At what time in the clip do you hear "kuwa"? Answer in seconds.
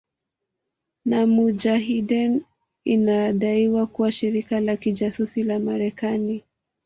3.87-4.11